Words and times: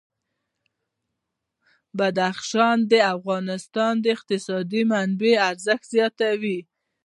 بدخشان 1.97 2.77
د 2.91 2.93
افغانستان 3.15 3.93
د 4.03 4.05
اقتصادي 4.15 4.81
منابعو 4.91 5.41
ارزښت 5.49 5.83
زیاتوي. 5.95 6.59